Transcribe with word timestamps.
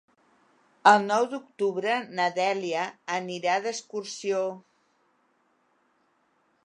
El 0.91 1.03
nou 1.09 1.25
d'octubre 1.33 1.97
na 2.19 2.25
Dèlia 2.39 2.85
anirà 3.19 3.59
d'excursió. 3.67 4.43